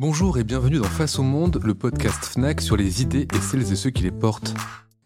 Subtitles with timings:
[0.00, 3.70] Bonjour et bienvenue dans Face au Monde, le podcast FNAC sur les idées et celles
[3.70, 4.54] et ceux qui les portent.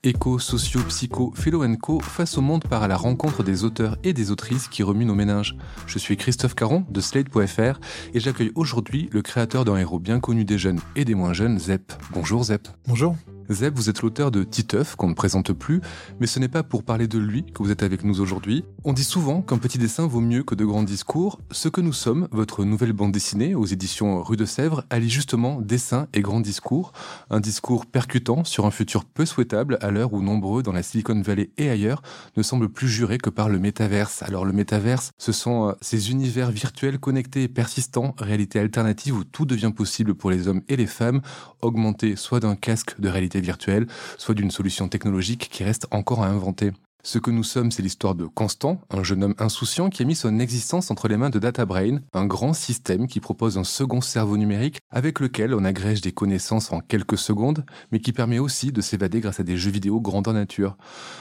[0.05, 4.13] Éco, socio, psycho, philo co, Face au Monde part à la rencontre des auteurs et
[4.13, 5.57] des autrices qui remuent nos méninges.
[5.89, 7.81] Je suis Christophe Caron de Slate.fr
[8.15, 11.59] et j'accueille aujourd'hui le créateur d'un héros bien connu des jeunes et des moins jeunes,
[11.59, 11.93] Zep.
[12.13, 12.69] Bonjour Zep.
[12.87, 13.17] Bonjour.
[13.51, 15.81] Zeb, vous êtes l'auteur de Titeuf, qu'on ne présente plus,
[16.19, 18.65] mais ce n'est pas pour parler de lui que vous êtes avec nous aujourd'hui.
[18.85, 21.41] On dit souvent qu'un petit dessin vaut mieux que de grands discours.
[21.51, 25.61] Ce que nous sommes, votre nouvelle bande dessinée aux éditions Rue de Sèvres, allie justement
[25.61, 26.93] dessin et grands discours.
[27.31, 31.21] Un discours percutant sur un futur peu souhaitable à l'heure où nombreux dans la Silicon
[31.21, 32.03] Valley et ailleurs
[32.37, 34.23] ne semblent plus jurés que par le métaverse.
[34.23, 39.25] Alors le métaverse, ce sont euh, ces univers virtuels connectés et persistants, réalité alternative où
[39.25, 41.21] tout devient possible pour les hommes et les femmes,
[41.61, 43.87] augmentés soit d'un casque de réalité virtuelle,
[44.19, 46.73] soit d'une solution technologique qui reste encore à inventer.
[47.07, 50.15] Ce que nous sommes, c'est l'histoire de Constant, un jeune homme insouciant qui a mis
[50.15, 54.39] son existence entre les mains de DataBrain, un grand système qui propose un second cerveau
[54.39, 58.81] numérique avec lequel on agrège des connaissances en quelques secondes, mais qui permet aussi de
[58.81, 60.79] s'évader grâce à des jeux vidéo grandeur nature.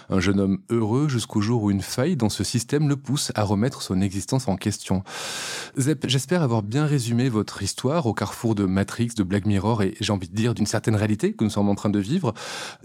[0.10, 3.44] Un jeune homme heureux jusqu'au jour où une faille dans ce système le pousse à
[3.44, 5.04] remettre son existence en question.
[5.78, 9.96] Zep, j'espère avoir bien résumé votre histoire au carrefour de Matrix, de Black Mirror et
[10.00, 12.34] j'ai envie de dire d'une certaine réalité que nous sommes en train de vivre.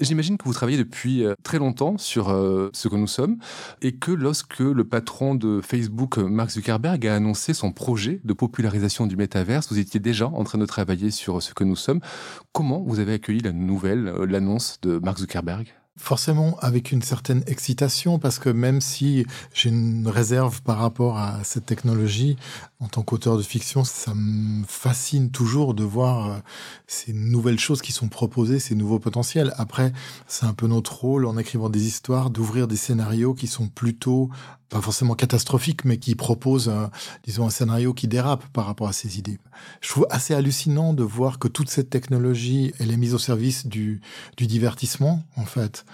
[0.01, 3.39] J'imagine que vous travaillez depuis euh, très longtemps sur euh, ce que nous sommes,
[3.83, 9.07] et que lorsque le patron de Facebook, Mark Zuckerberg, a annoncé son projet de popularisation
[9.07, 12.01] du métaverse, vous étiez déjà en train de travailler sur ce que nous sommes.
[12.53, 15.69] Comment vous avez accueilli la nouvelle, euh, l'annonce de Mark Zuckerberg?
[15.99, 21.43] Forcément avec une certaine excitation parce que même si j'ai une réserve par rapport à
[21.43, 22.37] cette technologie,
[22.81, 26.39] en tant qu'auteur de fiction, ça me fascine toujours de voir euh,
[26.87, 29.53] ces nouvelles choses qui sont proposées, ces nouveaux potentiels.
[29.59, 29.93] Après,
[30.29, 34.31] c'est un peu notre rôle en écrivant des histoires d'ouvrir des scénarios qui sont plutôt
[34.69, 36.73] pas forcément catastrophiques, mais qui proposent,
[37.25, 39.39] disons, un scénario qui dérape par rapport à ces idées.
[39.81, 43.67] Je trouve assez hallucinant de voir que toute cette technologie, elle est mise au service
[43.67, 44.01] du,
[44.37, 45.85] du divertissement, en fait.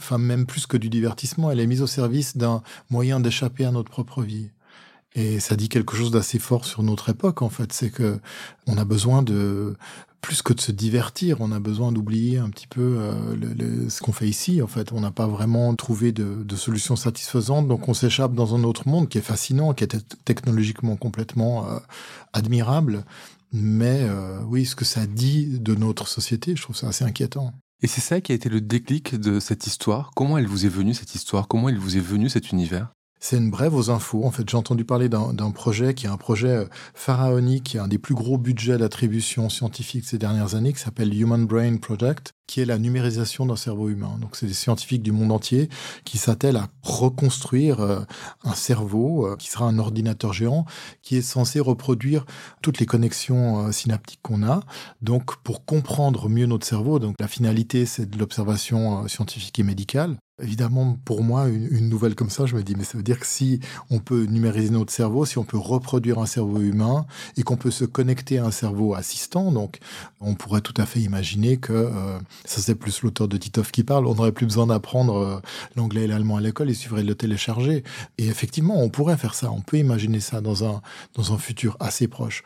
[0.00, 3.70] Enfin, même plus que du divertissement, elle est mise au service d'un moyen d'échapper à
[3.70, 4.50] notre propre vie.
[5.14, 7.72] Et ça dit quelque chose d'assez fort sur notre époque, en fait.
[7.72, 8.18] C'est que
[8.66, 9.76] on a besoin de
[10.24, 14.12] plus que de se divertir, on a besoin d'oublier un petit peu euh, ce qu'on
[14.12, 14.62] fait ici.
[14.62, 18.54] En fait, on n'a pas vraiment trouvé de, de solution satisfaisante, donc on s'échappe dans
[18.54, 21.78] un autre monde qui est fascinant, qui est technologiquement complètement euh,
[22.32, 23.04] admirable.
[23.52, 27.52] Mais euh, oui, ce que ça dit de notre société, je trouve ça assez inquiétant.
[27.82, 30.10] Et c'est ça qui a été le déclic de cette histoire?
[30.16, 31.48] Comment elle vous est venue cette histoire?
[31.48, 32.88] Comment il vous est venu cet univers?
[33.24, 34.22] C'est une brève aux infos.
[34.26, 37.80] En fait, j'ai entendu parler d'un projet qui est un projet euh, pharaonique, qui est
[37.80, 42.34] un des plus gros budgets d'attribution scientifique ces dernières années, qui s'appelle Human Brain Project,
[42.46, 44.18] qui est la numérisation d'un cerveau humain.
[44.20, 45.70] Donc, c'est des scientifiques du monde entier
[46.04, 48.00] qui s'attellent à reconstruire euh,
[48.44, 50.66] un cerveau euh, qui sera un ordinateur géant,
[51.00, 52.26] qui est censé reproduire
[52.60, 54.60] toutes les connexions synaptiques qu'on a.
[55.00, 60.18] Donc, pour comprendre mieux notre cerveau, donc la finalité, c'est de l'observation scientifique et médicale.
[60.42, 63.26] Évidemment, pour moi, une, nouvelle comme ça, je me dis, mais ça veut dire que
[63.26, 67.06] si on peut numériser notre cerveau, si on peut reproduire un cerveau humain
[67.36, 69.78] et qu'on peut se connecter à un cerveau assistant, donc
[70.20, 73.84] on pourrait tout à fait imaginer que, euh, ça c'est plus l'auteur de Titov qui
[73.84, 75.40] parle, on n'aurait plus besoin d'apprendre euh,
[75.76, 77.84] l'anglais et l'allemand à l'école, il suffirait de le télécharger.
[78.18, 80.82] Et effectivement, on pourrait faire ça, on peut imaginer ça dans un,
[81.14, 82.42] dans un futur assez proche.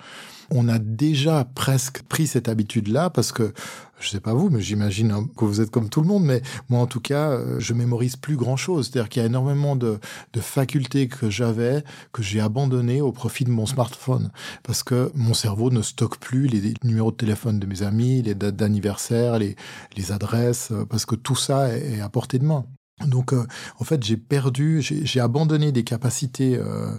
[0.50, 3.52] On a déjà presque pris cette habitude-là parce que,
[4.00, 6.80] je sais pas vous, mais j'imagine que vous êtes comme tout le monde, mais moi
[6.80, 8.88] en tout cas, euh, je mémorise plus grand-chose.
[8.88, 9.98] C'est-à-dire qu'il y a énormément de,
[10.40, 11.82] facultés que j'avais,
[12.12, 14.30] que j'ai abandonnées au profit de mon smartphone.
[14.62, 18.34] Parce que mon cerveau ne stocke plus les numéros de téléphone de mes amis, les
[18.34, 19.56] dates d'anniversaire, les,
[19.96, 22.64] les adresses, euh, parce que tout ça est à portée de main.
[23.06, 23.46] Donc, euh,
[23.78, 26.90] en fait, j'ai perdu, j'ai abandonné des capacités euh,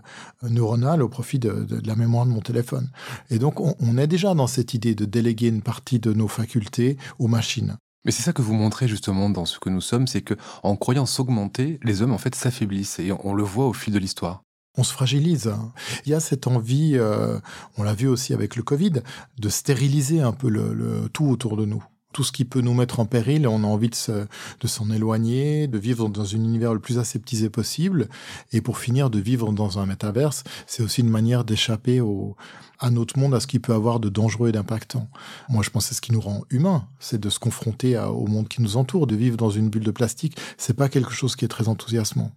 [0.43, 2.89] neuronales au profit de, la mémoire de mon téléphone.
[3.29, 6.97] Et donc, on, est déjà dans cette idée de déléguer une partie de nos facultés
[7.19, 7.77] aux machines.
[8.05, 10.77] Mais c'est ça que vous montrez justement dans ce que nous sommes, c'est que en
[10.77, 14.43] croyant s'augmenter, les hommes en fait s'affaiblissent et on, le voit au fil de l'histoire
[14.77, 15.47] on se fragilise.
[15.47, 15.73] Hein.
[16.05, 17.37] Il y a cette envie, euh,
[17.78, 19.02] on l'a vu aussi avec le Covid,
[19.37, 23.00] de stériliser un peu le tout autour de nous tout ce qui peut nous mettre
[23.00, 26.97] en péril, on a envie de, s'en éloigner, de vivre dans un univers le plus
[26.97, 28.09] aseptisé possible.
[28.52, 32.35] Et pour finir, de vivre dans un métaverse, c'est aussi une manière d'échapper au,
[32.79, 35.08] à notre monde, à ce qui peut avoir de dangereux et d'impactant.
[35.50, 38.26] Moi, je pense que c'est ce qui nous rend humains, c'est de se confronter au
[38.26, 40.38] monde qui nous entoure, de vivre dans une bulle de plastique.
[40.58, 42.32] C'est pas quelque chose qui est très enthousiasmant.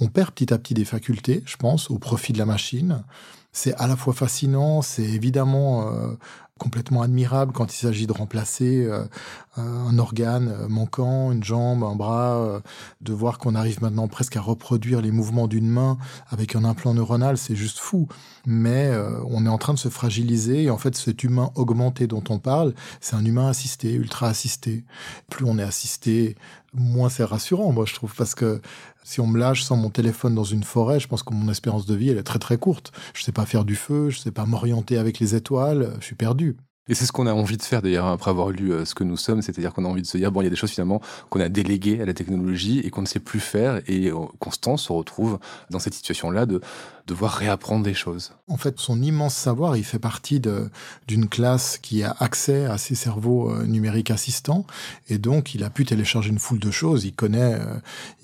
[0.00, 3.02] On perd petit à petit des facultés, je pense, au profit de la machine.
[3.52, 6.14] C'est à la fois fascinant, c'est évidemment euh,
[6.58, 9.04] complètement admirable quand il s'agit de remplacer euh,
[9.56, 12.60] un organe manquant, une jambe, un bras,
[13.00, 16.94] de voir qu'on arrive maintenant presque à reproduire les mouvements d'une main avec un implant
[16.94, 18.06] neuronal, c'est juste fou.
[18.46, 18.92] Mais
[19.26, 22.38] on est en train de se fragiliser et en fait cet humain augmenté dont on
[22.38, 24.84] parle, c'est un humain assisté, ultra assisté.
[25.28, 26.36] Plus on est assisté,
[26.74, 28.60] moins c'est rassurant, moi je trouve, parce que
[29.08, 31.86] si on me lâche sans mon téléphone dans une forêt, je pense que mon espérance
[31.86, 32.92] de vie, elle est très très courte.
[33.14, 36.14] Je sais pas faire du feu, je sais pas m'orienter avec les étoiles, je suis
[36.14, 36.58] perdu.
[36.88, 39.04] Et c'est ce qu'on a envie de faire d'ailleurs après avoir lu euh, ce que
[39.04, 40.70] nous sommes, c'est-à-dire qu'on a envie de se dire bon, il y a des choses
[40.70, 44.14] finalement qu'on a déléguées à la technologie et qu'on ne sait plus faire et euh,
[44.38, 45.38] Constant se retrouve
[45.70, 46.60] dans cette situation-là de
[47.06, 48.32] devoir réapprendre des choses.
[48.48, 50.40] En fait, son immense savoir, il fait partie
[51.06, 54.66] d'une classe qui a accès à ses cerveaux euh, numériques assistants
[55.08, 57.04] et donc il a pu télécharger une foule de choses.
[57.04, 57.58] Il connaît,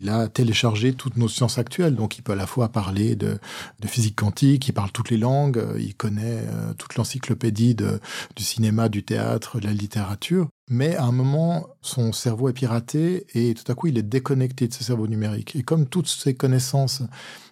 [0.00, 3.38] il a téléchargé toutes nos sciences actuelles, donc il peut à la fois parler de,
[3.86, 6.44] physique quantique, il parle toutes les langues, il connaît
[6.78, 10.48] toute l'encyclopédie du cinéma, du théâtre, de la littérature.
[10.70, 14.66] Mais à un moment, son cerveau est piraté et tout à coup, il est déconnecté
[14.68, 15.56] de ce cerveau numérique.
[15.56, 17.02] Et comme toutes ces connaissances,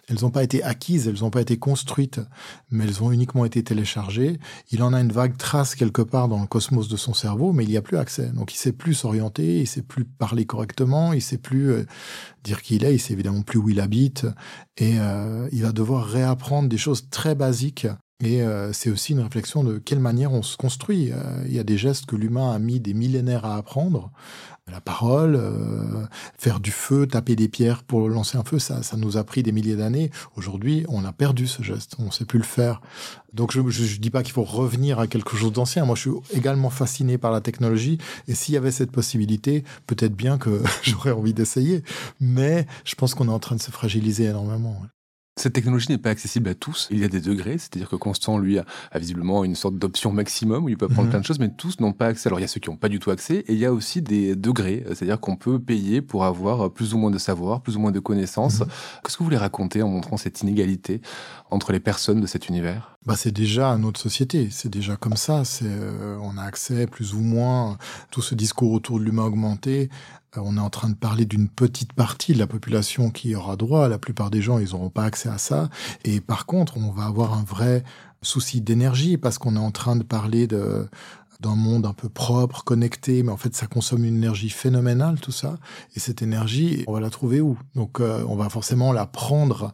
[0.07, 2.19] elles n'ont pas été acquises, elles n'ont pas été construites,
[2.71, 4.39] mais elles ont uniquement été téléchargées,
[4.71, 7.63] il en a une vague trace quelque part dans le cosmos de son cerveau, mais
[7.63, 8.29] il n'y a plus accès.
[8.29, 11.85] Donc il sait plus s'orienter, il sait plus parler correctement, il sait plus euh,
[12.43, 14.25] dire qui il est, il sait évidemment plus où il habite,
[14.77, 17.87] et euh, il va devoir réapprendre des choses très basiques
[18.23, 21.11] et euh, c'est aussi une réflexion de quelle manière on se construit.
[21.11, 24.11] Euh, il y a des gestes que l'humain a mis des millénaires à apprendre.
[24.71, 26.05] La parole, euh,
[26.37, 29.43] faire du feu, taper des pierres pour lancer un feu, ça, ça nous a pris
[29.43, 30.09] des milliers d'années.
[30.37, 32.81] Aujourd'hui, on a perdu ce geste, on ne sait plus le faire.
[33.33, 35.83] Donc je ne dis pas qu'il faut revenir à quelque chose d'ancien.
[35.83, 37.97] Moi, je suis également fasciné par la technologie.
[38.29, 41.83] Et s'il y avait cette possibilité, peut-être bien que j'aurais envie d'essayer.
[42.21, 44.81] Mais je pense qu'on est en train de se fragiliser énormément.
[45.35, 46.87] Cette technologie n'est pas accessible à tous.
[46.91, 48.65] Il y a des degrés, c'est-à-dire que Constant, lui, a,
[48.95, 51.09] visiblement une sorte d'option maximum où il peut apprendre mhm.
[51.09, 52.29] plein de choses, mais tous n'ont pas accès.
[52.29, 53.73] Alors, il y a ceux qui n'ont pas du tout accès, et il y a
[53.73, 57.77] aussi des degrés, c'est-à-dire qu'on peut payer pour avoir plus ou moins de savoir, plus
[57.77, 58.59] ou moins de connaissances.
[58.59, 58.67] Mhm.
[59.03, 61.01] Qu'est-ce que vous voulez raconter en montrant cette inégalité
[61.49, 62.97] entre les personnes de cet univers?
[63.05, 65.43] Bah, c'est déjà notre société, c'est déjà comme ça.
[65.45, 67.77] C'est, euh, on a accès plus ou moins
[68.11, 71.47] tout ce discours autour de l'humain augmenté euh, on est en train de parler d'une
[71.47, 73.87] petite partie de la population qui aura droit.
[73.87, 75.69] La plupart des gens, ils n'auront pas accès à ça.
[76.03, 77.83] Et par contre, on va avoir un vrai
[78.21, 80.87] souci d'énergie parce qu'on est en train de parler de
[81.39, 85.33] d'un monde un peu propre, connecté, mais en fait ça consomme une énergie phénoménale tout
[85.33, 85.57] ça.
[85.93, 87.57] Et cette énergie, on va la trouver où?
[87.75, 89.73] Donc euh, on va forcément la prendre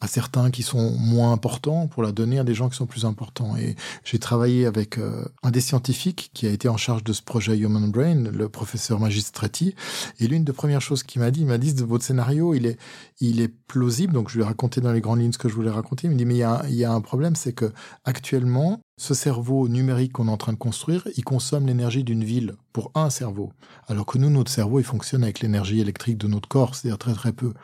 [0.00, 3.04] à certains qui sont moins importants pour la donner à des gens qui sont plus
[3.04, 3.56] importants.
[3.56, 7.22] Et j'ai travaillé avec euh, un des scientifiques qui a été en charge de ce
[7.22, 9.74] projet Human Brain, le professeur Magistretti.
[10.20, 12.78] Et l'une des premières choses qu'il m'a dit, il m'a dit, votre scénario, il est,
[13.20, 14.12] il est plausible.
[14.12, 16.06] Donc je lui ai raconté dans les grandes lignes ce que je voulais raconter.
[16.06, 17.72] Il me dit, mais il y a, il y a un problème, c'est que
[18.04, 22.54] actuellement, ce cerveau numérique qu'on est en train de construire, il consomme l'énergie d'une ville
[22.72, 23.52] pour un cerveau.
[23.86, 27.14] Alors que nous, notre cerveau, il fonctionne avec l'énergie électrique de notre corps, c'est-à-dire très
[27.14, 27.54] très peu.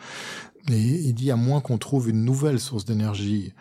[0.70, 3.52] Et il dit, à moins qu'on trouve une nouvelle source d'énergie,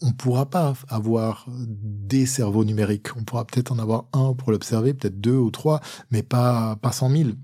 [0.00, 3.08] on ne pourra pas avoir des cerveaux numériques.
[3.16, 5.80] On pourra peut-être en avoir un pour l'observer, peut-être deux ou trois,
[6.10, 7.36] mais pas, pas cent mille.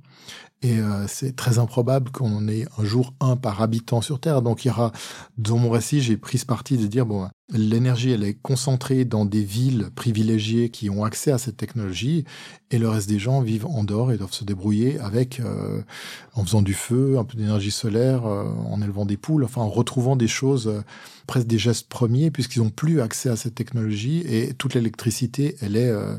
[0.60, 4.42] Et euh, c'est très improbable qu'on en ait un jour un par habitant sur Terre.
[4.42, 4.92] Donc il y aura,
[5.36, 9.25] dans mon récit, j'ai pris ce parti de dire, bon, l'énergie, elle est concentrée dans
[9.25, 12.25] des villes privilégiées qui ont accès à cette technologie,
[12.70, 15.80] et le reste des gens vivent en dehors et doivent se débrouiller avec, euh,
[16.34, 19.70] en faisant du feu, un peu d'énergie solaire, euh, en élevant des poules, enfin en
[19.70, 20.82] retrouvant des choses
[21.28, 25.76] presque des gestes premiers puisqu'ils n'ont plus accès à cette technologie et toute l'électricité, elle
[25.76, 26.16] est, euh,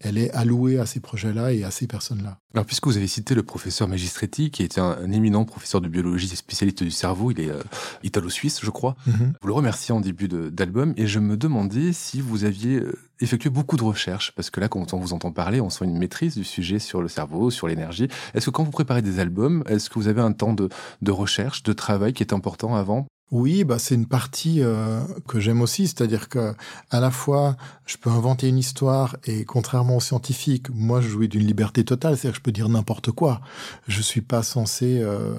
[0.00, 2.38] elle est allouée à ces projets-là et à ces personnes-là.
[2.54, 6.28] Alors, puisque vous avez cité le professeur Magistretti, qui est un, éminent professeur de biologie
[6.32, 7.62] et spécialiste du cerveau, il est euh,
[8.02, 8.96] italo-suisse, je crois.
[9.06, 9.34] Mhm.
[9.40, 13.50] Vous le remerciez en début d'album et je me demandais si vous aviez euh, effectué
[13.50, 16.34] beaucoup de recherches, parce que là, quand on vous entend parler, on sent une maîtrise
[16.34, 18.08] du sujet sur le cerveau, sur l'énergie.
[18.34, 20.68] Est-ce que quand vous préparez des albums, est-ce que vous avez un temps de,
[21.00, 25.38] de recherche, de travail qui est important avant oui, bah c'est une partie euh, que
[25.38, 26.54] j'aime aussi, c'est-à-dire que
[26.90, 31.28] à la fois je peux inventer une histoire et contrairement aux scientifiques, moi je jouis
[31.28, 33.40] d'une liberté totale, c'est-à-dire que je peux dire n'importe quoi.
[33.86, 35.34] Je suis pas censé euh,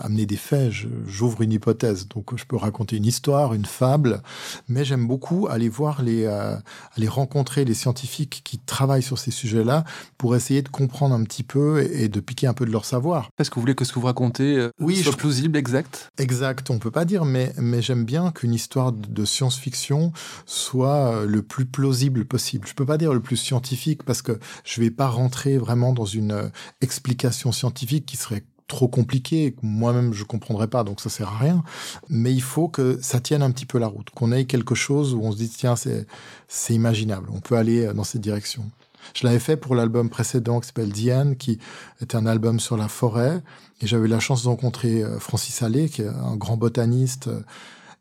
[0.00, 0.72] amener des faits,
[1.06, 4.20] j'ouvre une hypothèse, donc je peux raconter une histoire, une fable,
[4.68, 6.56] mais j'aime beaucoup aller voir les, euh,
[6.96, 9.84] aller rencontrer les scientifiques qui travaillent sur ces sujets-là
[10.18, 13.30] pour essayer de comprendre un petit peu et, de piquer un peu de leur savoir.
[13.38, 16.10] Est-ce que vous voulez que ce que vous racontez oui, soit plausible, exact?
[16.18, 20.12] Exact, on peut pas dire mais, j'aime bien qu'une histoire de science-fiction
[20.46, 22.66] soit euh, le plus plausible possible.
[22.66, 26.04] Je peux pas dire le plus scientifique parce que je vais pas rentrer vraiment dans
[26.04, 26.48] une euh,
[26.80, 31.62] explication scientifique qui serait trop compliqué, moi-même je comprendrais pas, donc ça sert à rien.
[32.10, 35.14] Mais il faut que ça tienne un petit peu la route, qu'on ait quelque chose
[35.14, 36.06] où on se dit tiens c'est
[36.48, 38.70] c'est imaginable, on peut aller dans cette direction.
[39.14, 41.58] Je l'avais fait pour l'album précédent qui s'appelle Diane, qui
[42.00, 43.42] était un album sur la forêt.
[43.80, 47.28] Et j'avais la chance de rencontrer euh, Francis Allais, qui est un grand botaniste.
[47.28, 47.40] Euh,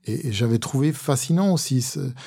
[0.06, 1.82] et, j'avais trouvé fascinant aussi.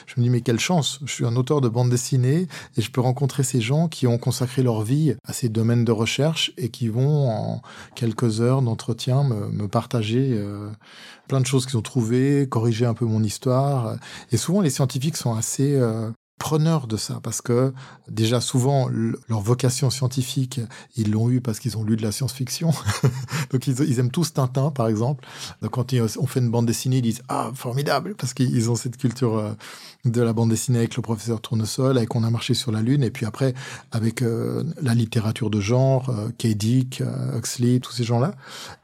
[0.07, 1.01] Je me dis, mais quelle chance.
[1.05, 2.47] Je suis un auteur de bande dessinée
[2.77, 5.93] et je peux rencontrer ces gens qui ont consacré leur vie à ces domaines de
[5.93, 7.63] recherche et qui vont, en
[7.95, 10.71] quelques heures d'entretien, me, partager euh,
[11.29, 13.97] plein de choses qu'ils ont trouvées, corriger un peu mon histoire.
[14.31, 15.81] Et souvent, les scientifiques sont assez
[16.41, 17.73] preneurs de ça parce que
[18.09, 18.89] déjà souvent
[19.29, 20.59] leur vocation scientifique
[20.97, 22.71] ils l'ont eu parce qu'ils ont lu de la science-fiction
[23.53, 25.25] donc ils, aiment tous Tintin par exemple
[25.61, 28.97] donc quand on fait une bande dessinée ils disent ah formidable parce qu'ils ont cette
[28.97, 29.53] culture euh,
[30.07, 33.03] de la bande dessinée avec le professeur Tournesol avec on a marché sur la lune
[33.03, 33.53] et puis après
[33.93, 36.31] avec euh, la littérature de genre euh.
[36.55, 37.03] Dick
[37.37, 38.35] Huxley tous ces gens là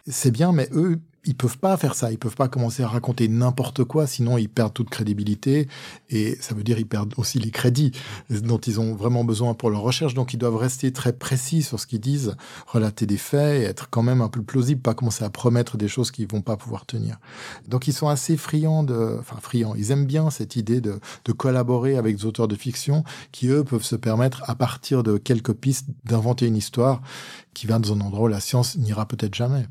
[0.06, 2.10] c'est bien mais eux ils peuvent pas faire ça.
[2.12, 5.68] Ils peuvent pas commencer à raconter n'importe quoi, sinon ils perdent toute crédibilité.
[6.08, 7.92] Et ça veut dire ils perdent aussi les crédits
[8.30, 10.14] dont ils ont vraiment besoin pour leur recherche.
[10.14, 13.90] Donc ils doivent rester très précis sur ce qu'ils disent, relater des faits et être
[13.90, 16.86] quand même un peu plausible, pas commencer à promettre des choses qu'ils vont pas pouvoir
[16.86, 17.18] tenir.
[17.68, 19.74] Donc ils sont assez friands de, enfin friands.
[19.76, 23.64] Ils aiment bien cette idée de, de collaborer avec des auteurs de fiction qui eux
[23.64, 27.02] peuvent se permettre à partir de quelques pistes d'inventer une histoire
[27.54, 29.66] qui va dans un endroit où la science n'ira peut-être jamais.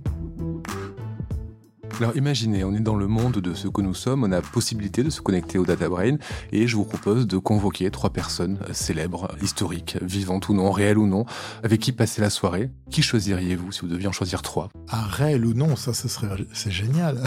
[1.98, 5.02] Alors imaginez, on est dans le monde de ce que nous sommes, on a possibilité
[5.02, 6.18] de se connecter au Data Brain
[6.52, 11.08] et je vous propose de convoquer trois personnes célèbres, historiques, vivantes ou non, réelles ou
[11.08, 11.26] non,
[11.64, 12.70] avec qui passer la soirée.
[12.92, 14.70] Qui choisiriez-vous si vous deviez en choisir trois?
[14.90, 17.24] Ah, réel ou non, ça, ce serait, c'est génial.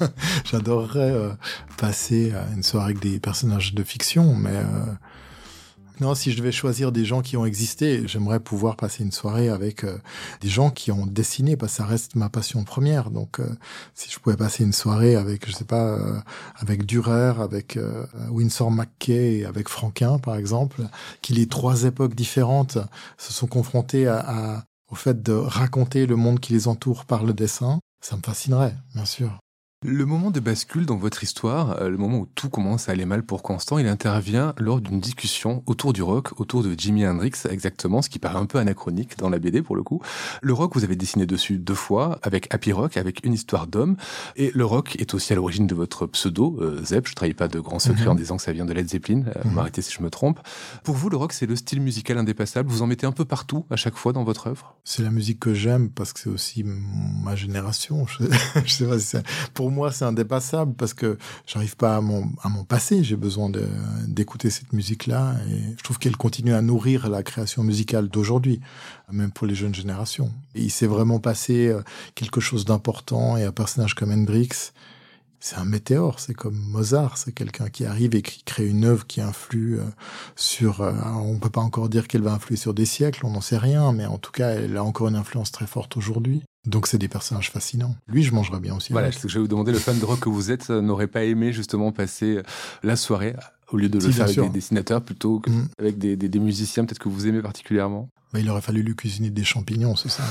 [0.44, 1.30] J'adorerais euh,
[1.76, 4.86] passer une soirée avec des personnages de fiction, mais euh,
[6.02, 9.48] non, si je devais choisir des gens qui ont existé, j'aimerais pouvoir passer une soirée
[9.48, 9.98] avec euh,
[10.40, 13.10] des gens qui ont dessiné, parce que ça reste ma passion première.
[13.10, 13.48] Donc, euh,
[13.94, 16.18] si je pouvais passer une soirée avec, je sais pas, euh,
[16.56, 17.78] avec Dürer, avec
[18.30, 20.82] Winsor McKay, avec Franquin, par exemple,
[21.22, 22.78] qui les trois époques différentes
[23.16, 27.32] se sont confrontées à, au fait de raconter le monde qui les entoure par le
[27.32, 29.41] dessin, ça me fascinerait, bien sûr.
[29.84, 33.04] Le moment de bascule dans votre histoire, euh, le moment où tout commence à aller
[33.04, 37.32] mal pour Constant, il intervient lors d'une discussion autour du rock, autour de Jimi Hendrix
[37.50, 40.00] exactement, ce qui paraît un peu anachronique dans la BD pour le coup.
[40.40, 43.96] Le rock, vous avez dessiné dessus deux fois, avec Happy Rock, avec une histoire d'homme,
[44.36, 47.48] et le rock est aussi à l'origine de votre pseudo, euh, Zep, je trahis pas
[47.48, 48.12] de grands secrets mhm.
[48.12, 49.52] en disant que ça vient de Led Zeppelin, euh, mhm.
[49.52, 50.38] m'arrêtez si je me trompe.
[50.84, 53.66] Pour vous, le rock, c'est le style musical indépassable, vous en mettez un peu partout,
[53.68, 54.76] à chaque fois dans votre œuvre?
[54.84, 58.06] C'est la musique que j'aime, parce que c'est aussi ma génération,
[58.64, 59.16] je, sais pas si
[59.54, 63.02] pour moi, c'est indépassable parce que j'arrive pas à mon, à passé.
[63.02, 63.50] J'ai besoin
[64.06, 68.60] d'écouter cette musique-là et je trouve qu'elle continue à nourrir la création musicale d'aujourd'hui,
[69.10, 70.30] même pour les jeunes générations.
[70.54, 71.82] il s'est vraiment passé euh,
[72.14, 74.72] quelque chose d'important et un personnage comme Hendrix,
[75.42, 79.08] c'est un météore, c'est comme Mozart, c'est quelqu'un qui arrive et qui crée une œuvre
[79.08, 79.84] qui influe euh,
[80.36, 83.40] sur, euh, on peut pas encore dire qu'elle va influer sur des siècles, on n'en
[83.40, 86.42] sait rien, mais en tout cas, elle a encore une influence très forte aujourd'hui.
[86.64, 87.96] Donc c'est des personnages fascinants.
[88.06, 88.92] Lui, je mangerais bien aussi.
[88.92, 90.80] Voilà, ce que je vais vous demander, le fan de rock que vous êtes euh,
[90.80, 92.40] n'aurait pas aimé justement passer
[92.84, 93.34] la soirée
[93.72, 95.98] au lieu de le faire avec des dessinateurs plutôt qu'avec mm.
[95.98, 98.08] des, des musiciens peut-être que vous aimez particulièrement?
[98.32, 100.22] Bah, il aurait fallu lui cuisiner des champignons, c'est ça.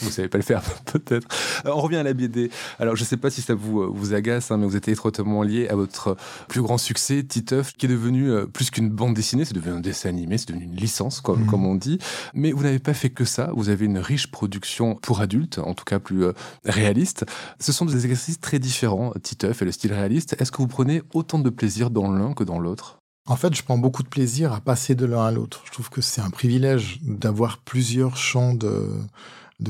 [0.00, 1.28] Vous savez pas le faire, peut-être.
[1.66, 2.50] Euh, on revient à la BD.
[2.78, 5.42] Alors, je sais pas si ça vous, euh, vous agace, hein, mais vous êtes étroitement
[5.42, 6.16] lié à votre
[6.48, 9.80] plus grand succès, Titeuf, qui est devenu euh, plus qu'une bande dessinée, c'est devenu un
[9.80, 11.46] dessin animé, c'est devenu une licence, comme, mm.
[11.46, 11.98] comme on dit.
[12.34, 13.50] Mais vous n'avez pas fait que ça.
[13.54, 16.24] Vous avez une riche production pour adultes, en tout cas plus
[16.64, 17.24] réaliste.
[17.60, 20.36] Ce sont des exercices très différents, Titeuf et le style réaliste.
[20.40, 22.98] Est-ce que vous prenez autant de plaisir dans l'un que dans l'autre?
[23.28, 25.62] En fait, je prends beaucoup de plaisir à passer de l'un à l'autre.
[25.66, 28.90] Je trouve que c'est un privilège d'avoir plusieurs champs de,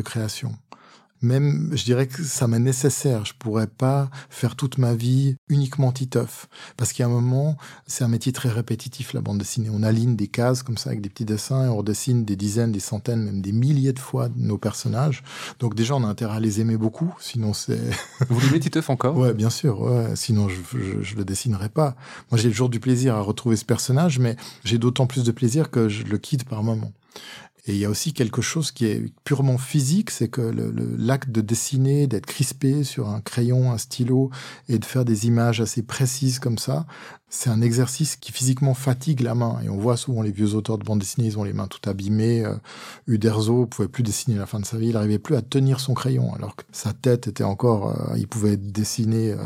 [0.05, 0.57] création
[1.21, 3.25] même, je dirais que ça m'est nécessaire.
[3.25, 6.49] Je pourrais pas faire toute ma vie uniquement Titeuf.
[6.77, 7.57] Parce qu'il y a un moment,
[7.87, 9.71] c'est un métier très répétitif, la bande dessinée.
[9.73, 12.73] On aligne des cases comme ça avec des petits dessins et on redessine des dizaines,
[12.73, 15.23] des centaines, même des milliers de fois nos personnages.
[15.59, 17.15] Donc déjà, on a intérêt à les aimer beaucoup.
[17.21, 17.81] Sinon, c'est...
[18.29, 19.17] Vous l'aimez Titeuf encore?
[19.17, 19.81] Ouais, bien sûr.
[19.81, 20.15] Ouais.
[20.15, 21.97] Sinon, je, je, je le dessinerai pas.
[22.31, 25.71] Moi, j'ai toujours du plaisir à retrouver ce personnage, mais j'ai d'autant plus de plaisir
[25.71, 26.93] que je le quitte par moment.
[27.69, 30.41] Et il y a aussi quelque chose qui est purement physique, c'est que
[30.99, 34.31] l'acte de dessiner, d'être crispé sur un crayon, un stylo,
[34.71, 36.87] et de faire des images assez précises comme ça,
[37.31, 39.59] c'est un exercice qui physiquement fatigue la main.
[39.63, 41.89] Et on voit souvent les vieux auteurs de bande dessinée, ils ont les mains tout
[41.89, 42.43] abîmées.
[42.45, 42.55] Euh,
[43.07, 45.81] Uderzo pouvait plus dessiner à la fin de sa vie, il n'arrivait plus à tenir
[45.81, 49.37] son crayon, alors que sa tête était encore, euh, il pouvait dessiner euh,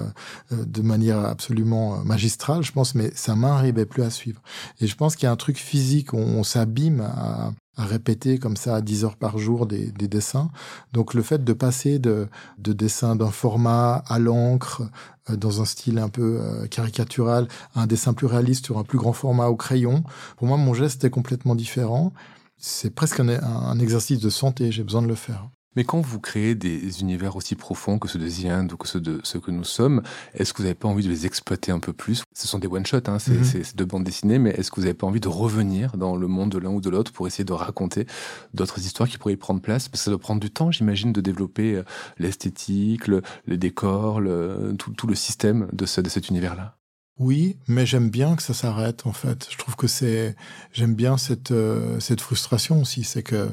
[0.53, 4.41] euh, de manière absolument magistrale, je pense, mais sa main n'arrivait plus à suivre.
[4.81, 8.39] Et je pense qu'il y a un truc physique, on, on s'abîme à, à répéter
[8.39, 10.51] comme ça à 10 heures par jour des, des dessins.
[10.93, 14.83] Donc le fait de passer de, de dessins d'un format à l'encre,
[15.31, 18.85] euh, dans un style un peu euh, caricatural, à un dessin plus réaliste sur un
[18.85, 20.05] plus grand format au crayon,
[20.37, 22.13] pour moi mon geste est complètement différent.
[22.59, 25.49] C'est presque un, un exercice de santé, j'ai besoin de le faire.
[25.77, 29.01] Mais quand vous créez des univers aussi profonds que ceux de The ou que ceux
[29.01, 30.03] de ce que nous sommes,
[30.35, 32.23] est-ce que vous n'avez pas envie de les exploiter un peu plus?
[32.35, 34.95] Ce sont des one-shots, hein, c'est mm deux bandes dessinées, mais est-ce que vous n'avez
[34.95, 37.53] pas envie de revenir dans le monde de l'un ou de l'autre pour essayer de
[37.53, 38.07] raconter
[38.55, 39.89] d'autres histoires qui pourraient y prendre place?
[39.89, 41.85] Parce que ça doit prendre du temps, j'imagine, de développer euh,
[42.19, 46.77] l'esthétique, le, les décors, le, tout, tout, le système de, ce, de cet univers-là.
[47.19, 49.47] Oui, mais j'aime bien que ça s'arrête en fait.
[49.51, 50.35] Je trouve que c'est
[50.73, 53.49] j'aime bien cette euh, cette frustration aussi, c'est que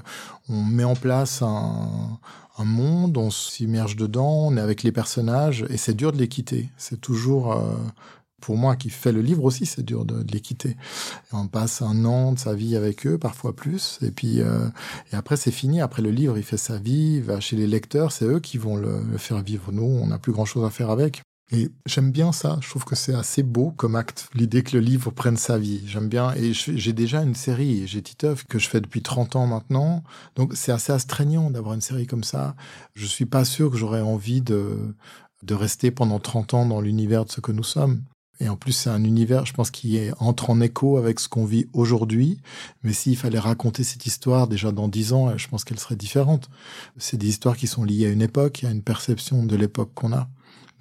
[0.48, 2.20] on met en place un,
[2.58, 6.28] un monde, on s'immerge dedans, on est avec les personnages et c'est dur de les
[6.30, 6.70] quitter.
[6.78, 7.76] C'est toujours euh,
[8.42, 10.78] pour moi qui fait le livre aussi, c'est dur de, de les quitter.
[11.34, 14.70] On passe un an de sa vie avec eux, parfois plus, et puis euh,
[15.12, 15.82] et après c'est fini.
[15.82, 18.58] Après le livre, il fait sa vie, il va chez les lecteurs, c'est eux qui
[18.58, 19.72] vont le, le faire vivre.
[19.74, 21.22] Nous, on n'a plus grand chose à faire avec.
[21.52, 22.60] Et j'aime bien ça.
[22.62, 24.30] Je trouve que c'est assez beau comme acte.
[24.36, 25.82] L'idée que le livre prenne sa vie.
[25.88, 26.34] J'aime bien.
[26.36, 30.04] Et j'ai déjà une série, j'ai Titeuf, que je fais depuis 30 ans maintenant.
[30.36, 32.56] Donc c'est assez astreignant d'avoir une série comme ça.
[32.94, 34.96] Je suis pas sûr que j'aurais envie de,
[35.44, 38.04] de rester pendant 30 ans dans l'univers de ce que nous sommes.
[38.42, 41.44] Et en plus, c'est un univers, je pense, qui entre en écho avec ce qu'on
[41.44, 42.40] vit aujourd'hui.
[42.84, 46.50] Mais s'il fallait raconter cette histoire déjà dans dix ans, je pense qu'elle serait différente.
[46.98, 50.14] C'est des histoires qui sont liées à une époque, à une perception de l'époque qu'on
[50.14, 50.30] a.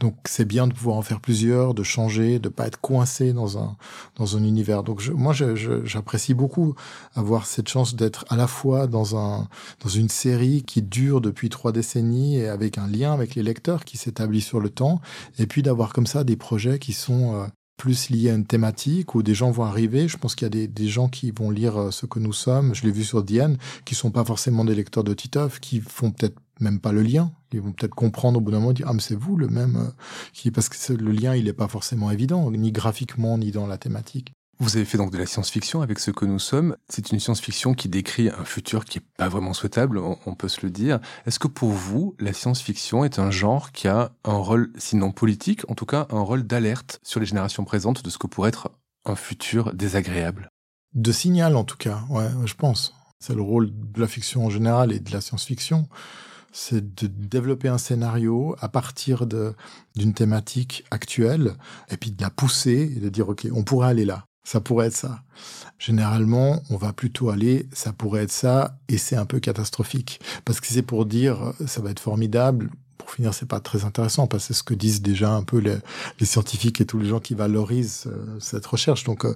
[0.00, 3.58] Donc c'est bien de pouvoir en faire plusieurs, de changer, de pas être coincé dans
[3.58, 3.76] un
[4.16, 4.82] dans un univers.
[4.84, 6.74] Donc je, moi j'apprécie beaucoup
[7.14, 9.48] avoir cette chance d'être à la fois dans un
[9.82, 13.84] dans une série qui dure depuis trois décennies et avec un lien avec les lecteurs
[13.84, 15.00] qui s'établit sur le temps,
[15.38, 19.14] et puis d'avoir comme ça des projets qui sont euh, plus liés à une thématique
[19.14, 20.08] où des gens vont arriver.
[20.08, 22.32] Je pense qu'il y a des, des, gens qui vont lire euh, ce que nous
[22.32, 22.74] sommes.
[22.74, 26.10] Je l'ai vu sur Diane, qui sont pas forcément des lecteurs de Titeuf, qui font
[26.10, 27.32] peut-être même pas le lien.
[27.52, 29.76] Ils vont peut-être comprendre au bout d'un moment, dire ah mais c'est vous le même,
[29.76, 29.90] euh,
[30.32, 33.78] qui parce que le lien il est pas forcément évident, ni graphiquement ni dans la
[33.78, 34.32] thématique.
[34.60, 36.76] Vous avez fait donc de la science-fiction avec ce que nous sommes.
[36.88, 40.66] C'est une science-fiction qui décrit un futur qui est pas vraiment souhaitable, on, peut se
[40.66, 40.98] le dire.
[41.26, 45.62] Est-ce que pour vous, la science-fiction est un genre qui a un rôle, sinon politique,
[45.70, 48.72] en tout cas un rôle d'alerte sur les générations présentes de ce que pourrait être
[49.04, 50.50] un futur désagréable?
[50.92, 52.94] De signal en tout cas, ouais, je pense.
[53.20, 55.88] C'est le rôle de la fiction en général et de la science-fiction
[56.52, 61.54] c'est de développer un scénario à partir d'une thématique actuelle
[61.90, 64.24] et puis de la pousser et de dire ok on pourrait aller là.
[64.44, 65.22] Ça pourrait être ça.
[65.78, 70.20] Généralement on va plutôt aller ça pourrait être ça et c'est un peu catastrophique.
[70.44, 72.70] Parce que c'est pour dire ça va être formidable.
[72.96, 75.58] Pour finir, c'est pas très intéressant parce que c'est ce que disent déjà un peu
[75.58, 75.76] les,
[76.18, 79.04] les, scientifiques et tous les gens qui valorisent euh, cette recherche.
[79.04, 79.34] Donc, euh,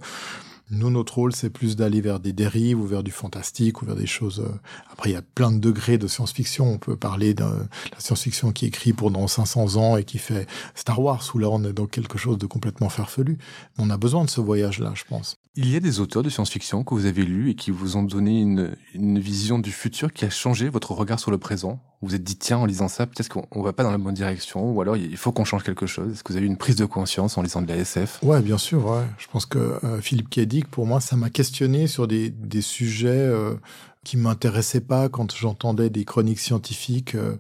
[0.73, 3.95] nous, notre rôle, c'est plus d'aller vers des dérives ou vers du fantastique ou vers
[3.95, 4.41] des choses.
[4.41, 4.59] Euh,
[4.91, 6.73] après, il y a plein de degrés de science-fiction.
[6.73, 10.49] On peut parler de la science-fiction qui écrit pour dans 500 ans et qui fait
[10.75, 13.39] Star Wars, où là, on est dans quelque chose de complètement farfelu.
[13.79, 15.42] On a besoin de ce voyage-là, je pense.
[15.55, 18.03] Il y a des auteurs de science-fiction que vous avez lus et qui vous ont
[18.03, 21.79] donné une, une vision du futur qui a changé votre regard sur le présent.
[22.01, 24.15] Vous vous êtes dit, tiens, en lisant ça, peut-être qu'on va pas dans la bonne
[24.15, 26.15] direction, ou alors il faut qu'on change quelque chose.
[26.15, 28.41] Est-ce que vous avez eu une prise de conscience en lisant de la SF Ouais,
[28.41, 28.87] bien sûr.
[28.87, 29.05] Ouais.
[29.19, 33.11] Je pense que euh, Philippe Kédic, pour moi, ça m'a questionné sur des, des sujets
[33.11, 33.55] euh,
[34.05, 37.15] qui m'intéressaient pas quand j'entendais des chroniques scientifiques.
[37.15, 37.37] Euh,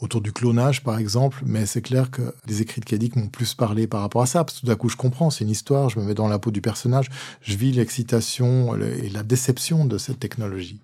[0.00, 3.54] autour du clonage, par exemple, mais c'est clair que les écrits de Kadik m'ont plus
[3.54, 5.88] parlé par rapport à ça, parce que tout d'un coup, je comprends, c'est une histoire,
[5.88, 7.08] je me mets dans la peau du personnage,
[7.40, 10.80] je vis l'excitation et la déception de cette technologie.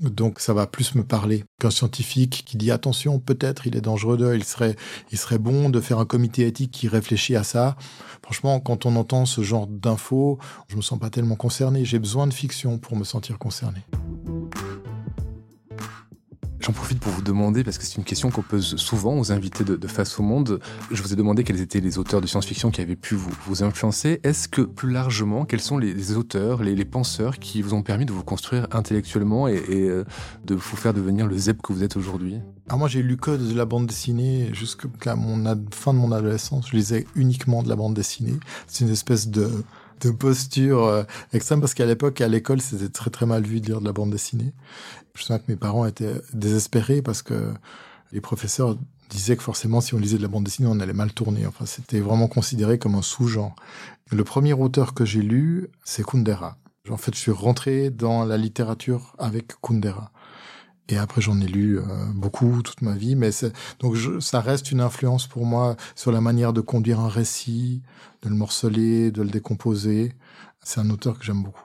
[0.00, 4.34] Donc ça va plus me parler qu'un scientifique qui dit attention, peut-être il est dangereux
[4.34, 4.76] il serait,
[5.10, 7.76] il serait bon de faire un comité éthique qui réfléchit à ça.
[8.22, 11.84] Franchement, quand on entend ce genre d'infos, je me sens pas tellement concerné.
[11.84, 13.80] J'ai besoin de fiction pour me sentir concerné.
[16.68, 19.64] J'en profite pour vous demander, parce que c'est une question qu'on pose souvent aux invités
[19.64, 22.82] de, Face au Monde, je vous ai demandé quels étaient les auteurs de science-fiction qui
[22.82, 24.20] avaient pu vous, influencer.
[24.22, 28.12] Est-ce que plus largement, quels sont les, auteurs, les, penseurs qui vous ont permis de
[28.12, 30.04] vous construire intellectuellement et, euh,
[30.44, 32.36] de vous faire devenir le zeb que vous êtes aujourd'hui?
[32.68, 36.68] Alors moi j'ai lu que de la bande dessinée jusqu'à mon fin de mon adolescence.
[36.68, 38.34] Je lisais uniquement de la bande dessinée.
[38.66, 39.50] C'est une espèce de
[40.00, 43.66] de posture euh, extrême parce qu'à l'époque à l'école c'était très très mal vu de
[43.66, 44.52] lire de la bande dessinée.
[45.14, 47.52] Je sais que mes parents étaient désespérés parce que
[48.12, 48.76] les professeurs
[49.10, 51.46] disaient que forcément si on lisait de la bande dessinée on allait mal tourner.
[51.46, 53.54] Enfin c'était vraiment considéré comme un sous-genre.
[54.10, 56.56] Le premier auteur que j'ai lu c'est Kundera.
[56.90, 60.12] En fait je suis rentré dans la littérature avec Kundera.
[60.88, 61.82] Et après, j'en ai lu euh,
[62.14, 63.30] beaucoup toute ma vie, mais
[63.80, 67.82] donc ça reste une influence pour moi sur la manière de conduire un récit,
[68.22, 70.14] de le morceler, de le décomposer.
[70.62, 71.62] C'est un auteur que j'aime beaucoup.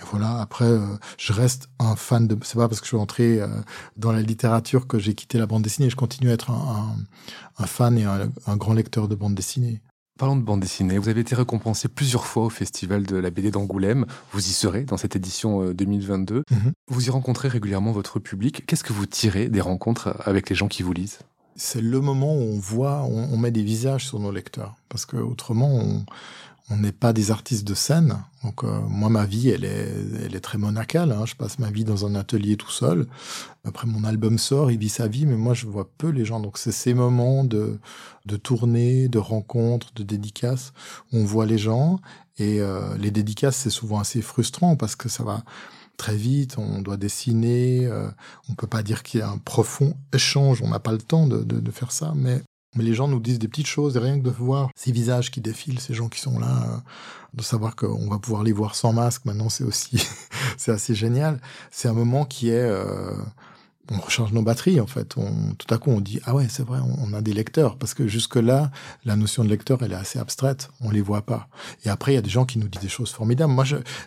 [0.00, 0.40] Et voilà.
[0.40, 2.36] Après, euh, je reste un fan de.
[2.42, 3.48] C'est pas parce que je suis entré euh,
[3.96, 5.88] dans la littérature que j'ai quitté la bande dessinée.
[5.88, 6.96] Je continue à être un,
[7.58, 9.80] un, fan et un, un, grand lecteur de bande dessinée.
[10.16, 10.96] Parlons de bande dessinée.
[10.98, 14.06] Vous avez été récompensé plusieurs fois au Festival de la BD d'Angoulême.
[14.32, 16.36] Vous y serez dans cette édition 2022.
[16.36, 16.72] Euh, mhm.
[16.86, 18.64] Vous y rencontrez régulièrement votre public.
[18.64, 21.18] Qu'est-ce que vous tirez des rencontres avec les gens qui vous lisent?
[21.56, 24.76] C'est le moment où on voit, on, on met des visages sur nos lecteurs.
[24.88, 26.04] Parce que autrement, on
[26.70, 28.22] on n'est pas des artistes de scène.
[28.42, 29.92] Donc euh, moi, ma vie, elle est,
[30.24, 31.12] elle est très monacale.
[31.12, 31.26] Hein.
[31.26, 33.06] Je passe ma vie dans un atelier tout seul.
[33.64, 36.40] Après, mon album sort, il vit sa vie, mais moi, je vois peu les gens.
[36.40, 37.78] Donc c'est ces moments de,
[38.24, 40.72] de tournée, de rencontres, de dédicaces
[41.12, 42.00] où on voit les gens.
[42.38, 45.44] Et euh, les dédicaces, c'est souvent assez frustrant parce que ça va
[45.96, 48.08] très vite, on doit dessiner, euh,
[48.48, 51.26] on peut pas dire qu'il y a un profond échange, on n'a pas le temps
[51.26, 52.42] de, de, de, faire ça, mais
[52.74, 55.30] mais les gens nous disent des petites choses, et rien que de voir ces visages
[55.30, 56.76] qui défilent, ces gens qui sont là, euh,
[57.34, 60.06] de savoir qu'on va pouvoir les voir sans masque, maintenant c'est aussi,
[60.56, 61.40] c'est assez génial.
[61.70, 63.14] C'est un moment qui est, euh,
[63.90, 65.16] on recharge nos batteries en fait.
[65.16, 67.94] On, tout à coup on dit ah ouais c'est vrai, on, a des lecteurs parce
[67.94, 68.70] que jusque là
[69.04, 71.48] la notion de lecteur elle est assez abstraite, on les voit pas.
[71.84, 73.52] Et après il y a des gens qui nous disent des choses formidables.
[73.52, 73.64] Moi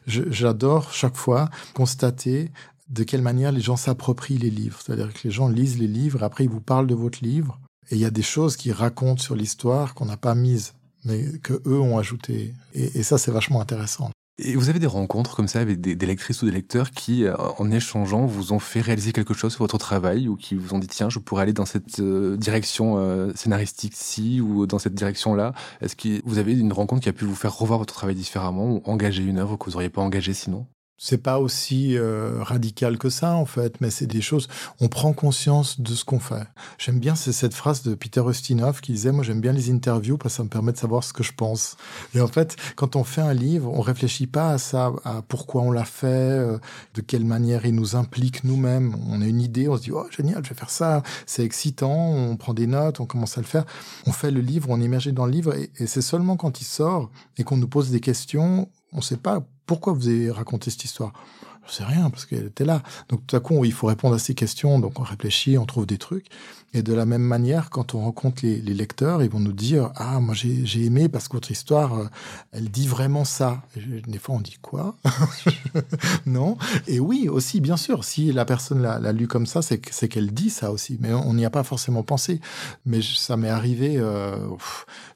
[0.07, 2.51] j'adore chaque fois constater
[2.89, 4.79] de quelle manière les gens s'approprient les livres.
[4.83, 7.95] C'est-à-dire que les gens lisent les livres, après ils vous parlent de votre livre et
[7.95, 10.73] il y a des choses qui racontent sur l'histoire qu'on n'a pas mises,
[11.05, 12.53] mais que eux ont ajoutées.
[12.73, 14.11] Et, ça, c'est vachement intéressant.
[14.39, 17.23] Et vous avez des rencontres comme ça avec des, des, lectrices ou des lecteurs qui,
[17.23, 20.75] euh, en échangeant, vous ont fait réaliser quelque chose sur votre travail ou qui vous
[20.75, 24.93] ont dit tiens, je pourrais aller dans cette euh, direction euh, scénaristique-ci ou dans cette
[24.93, 25.53] direction-là.
[25.81, 28.69] Est-ce que vous avez une rencontre qui a pu vous faire revoir votre travail différemment
[28.69, 30.67] ou engager une œuvre que vous n'auriez pas engagée sinon?
[30.97, 34.47] C'est pas aussi euh, radical que ça en fait, mais c'est des choses.
[34.79, 36.47] On prend conscience de ce qu'on fait.
[36.77, 40.17] J'aime bien c'est cette phrase de Peter Ustinov qui disait moi j'aime bien les interviews
[40.17, 41.77] parce que ça me permet de savoir ce que je pense.
[42.15, 45.61] Et en fait, quand on fait un livre, on réfléchit pas à ça, à pourquoi
[45.61, 46.57] on l'a fait, euh,
[46.95, 48.95] de quelle manière il nous implique nous-mêmes.
[49.07, 52.11] On a une idée, on se dit oh génial, je vais faire ça, c'est excitant.
[52.11, 53.65] On prend des notes, on commence à le faire.
[54.05, 56.65] On fait le livre, on est dans le livre, et, et c'est seulement quand il
[56.65, 60.71] sort et qu'on nous pose des questions, on ne sait pas pourquoi vous avez raconté
[60.71, 61.13] cette histoire?
[61.67, 62.81] Je sais rien, parce qu'elle était là.
[63.09, 65.85] Donc tout à coup, il faut répondre à ces questions, donc on réfléchit, on trouve
[65.85, 66.27] des trucs.
[66.73, 70.19] Et de la même manière, quand on rencontre les, lecteurs, ils vont nous dire «Ah,
[70.19, 72.05] moi j'ai aimé parce que votre histoire, euh,
[72.51, 73.63] elle dit vraiment ça.»
[74.07, 74.95] Des fois, on dit «Quoi?»
[76.25, 80.33] Non Et oui, aussi, bien sûr, si la personne l'a lu comme ça, c'est qu'elle
[80.33, 80.97] dit ça aussi.
[81.01, 82.39] Mais on n'y a pas forcément pensé.
[82.85, 84.37] Mais ça m'est arrivé, euh,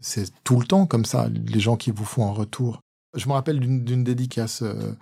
[0.02, 2.82] c'est tout le temps comme ça, les gens qui vous font un retour.
[3.14, 4.94] Je me rappelle d'une dédicace euh,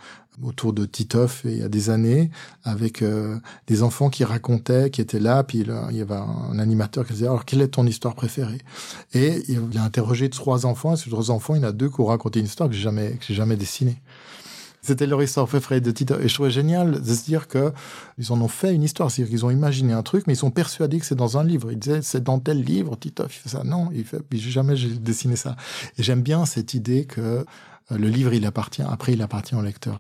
[0.44, 2.32] autour de Titoff il y a des années
[2.64, 7.06] avec euh, des enfants qui racontaient, qui étaient là, puis il y avait un animateur
[7.06, 8.60] qui disait alors quelle est ton histoire préférée?
[9.14, 11.90] Et il a interrogé trois enfants, et ces trois enfants, il y en a deux
[11.90, 14.02] qui ont raconté une histoire que j'ai jamais que j'ai jamais dessinée.
[14.82, 16.24] C'était leur histoire préférée de Titoff.
[16.24, 17.74] Et je trouvais génial de se dire que
[18.18, 20.52] ils en ont fait une histoire, c'est-à-dire qu'ils ont imaginé un truc, mais ils sont
[20.52, 21.72] persuadés que c'est dans un livre.
[21.72, 23.64] Ils disaient c'est dans tel livre, Titoff il fait ça.
[23.64, 25.56] Non, il fait, jamais j'ai dessiné ça.
[25.98, 27.46] Et j'aime bien cette idée que
[27.92, 30.00] euh, le livre, il appartient, après, il appartient au lecteur.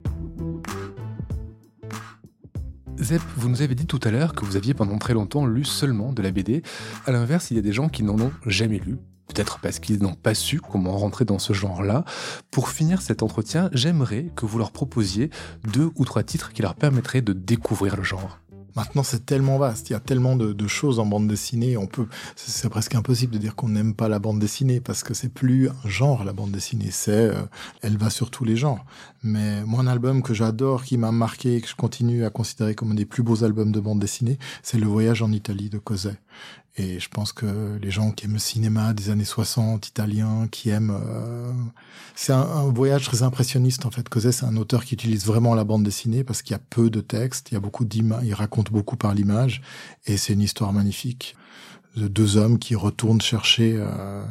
[3.02, 5.64] Zep, vous nous avez dit tout à l'heure que vous aviez pendant très longtemps lu
[5.64, 6.64] seulement de la BD.
[7.06, 8.98] À l'inverse, il y a des gens qui n'en ont jamais lu.
[9.30, 12.04] Peut-être parce qu'ils n'ont pas su comment rentrer dans ce genre-là.
[12.52, 15.30] Pour finir cet entretien, j'aimerais que vous leur proposiez
[15.72, 18.40] deux ou trois titres qui leur permettraient de découvrir le genre.
[18.76, 19.90] Maintenant, c'est tellement vaste.
[19.90, 21.76] Il y a tellement de, choses en bande dessinée.
[21.78, 25.14] On peut, c'est presque impossible de dire qu'on n'aime pas la bande dessinée parce que
[25.14, 26.90] c'est plus un genre, la bande dessinée.
[26.92, 27.42] C'est, euh,
[27.82, 28.86] elle va sur tous les genres.
[29.24, 32.92] Mais moi, un album que j'adore, qui m'a marqué, que je continue à considérer comme
[32.92, 36.18] un des plus beaux albums de bande dessinée, c'est Le Voyage en Italie de Cosset.
[36.78, 40.70] Et je pense que les gens qui aiment le cinéma des années 60 italien, qui
[40.70, 40.96] aiment...
[40.96, 41.52] Euh...
[42.16, 44.08] C'est un, voyage très impressionniste, en fait.
[44.08, 46.90] Cosette, c'est un auteur qui utilise vraiment la bande dessinée parce qu'il y a peu
[46.90, 49.62] de texte, il y a beaucoup d'images, il raconte beaucoup par l'image,
[50.06, 51.36] et c'est une histoire magnifique
[51.96, 54.24] de deux hommes qui retournent chercher euh,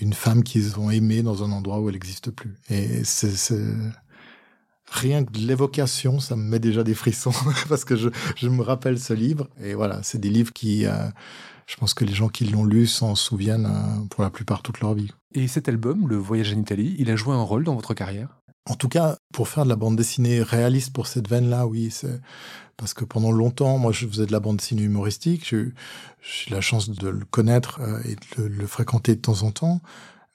[0.00, 2.56] une femme qu'ils ont aimée dans un endroit où elle n'existe plus.
[2.68, 3.54] Et c'est
[4.90, 7.32] rien que l'évocation, ça me met déjà des frissons
[7.68, 9.48] parce que je, je, me rappelle ce livre.
[9.62, 11.08] Et voilà, c'est des livres qui, euh,
[11.70, 14.80] je pense que les gens qui l'ont lu s'en souviennent euh, pour la plupart toute
[14.80, 15.12] leur vie.
[15.34, 18.40] Et cet album, Le Voyage en Italie, il a joué un rôle dans votre carrière?
[18.68, 21.90] En tout cas, pour faire de la bande dessinée réaliste pour cette veine-là, oui.
[21.92, 22.20] C'est
[22.76, 25.48] parce que pendant longtemps, moi, je faisais de la bande dessinée humoristique.
[25.48, 25.74] J'ai eu
[26.50, 29.80] la chance de le connaître euh, et de le, le fréquenter de temps en temps.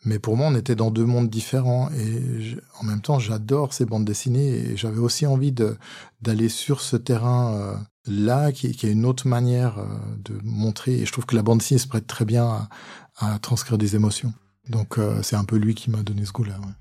[0.05, 1.89] Mais pour moi, on était dans deux mondes différents.
[1.91, 4.71] Et en même temps, j'adore ces bandes dessinées.
[4.71, 7.75] Et j'avais aussi envie d'aller sur ce terrain euh,
[8.07, 9.85] là, qui, qui, est une autre manière euh,
[10.23, 10.99] de montrer.
[10.99, 12.69] Et je trouve que la bande dessinée se prête très bien à,
[13.17, 14.33] à transcrire des émotions.
[14.69, 16.55] Donc euh, c'est un peu lui qui m'a donné ce goût-là.
[16.59, 16.73] Ouais.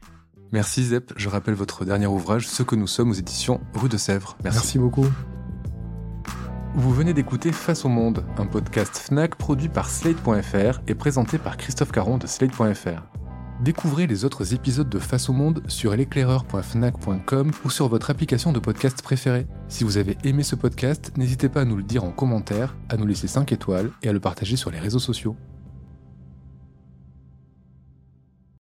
[0.53, 3.97] Merci Zep, je rappelle votre dernier ouvrage, Ce que nous sommes aux éditions Rue de
[3.97, 4.37] Sèvres.
[4.45, 5.07] Merci, Merci beaucoup.
[6.77, 11.57] Vous venez d'écouter Face au Monde, un podcast FNAC produit par Slate.fr et présenté par
[11.57, 13.14] Christophe Caron de Slate.fr.
[13.65, 18.59] Découvrez les autres épisodes de Face au Monde sur l'éclaireur.fnac.com ou sur votre application de
[18.59, 19.47] podcast préférée.
[19.69, 22.99] Si vous avez aimé ce podcast, n'hésitez pas à nous le dire en commentaire, à
[22.99, 25.35] nous laisser 5 étoiles et à le partager sur les réseaux sociaux.